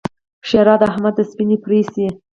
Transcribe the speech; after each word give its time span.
ښېرا: 0.47 0.75
د 0.81 0.83
احمد 0.91 1.13
دې 1.17 1.23
سپينې 1.31 1.57
پرې 1.63 1.81
شي! 1.91 2.05